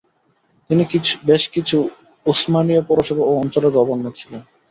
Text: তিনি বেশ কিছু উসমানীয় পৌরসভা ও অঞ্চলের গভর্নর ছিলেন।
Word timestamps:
তিনি 0.69 0.83
বেশ 1.25 1.43
কিছু 1.49 1.77
উসমানীয় 2.25 2.81
পৌরসভা 2.87 3.23
ও 3.25 3.41
অঞ্চলের 3.41 3.75
গভর্নর 3.77 4.13
ছিলেন। 4.15 4.41